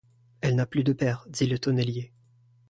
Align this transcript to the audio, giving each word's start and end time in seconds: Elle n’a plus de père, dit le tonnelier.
Elle 0.41 0.55
n’a 0.55 0.65
plus 0.65 0.83
de 0.83 0.93
père, 0.93 1.27
dit 1.29 1.45
le 1.45 1.59
tonnelier. 1.59 2.11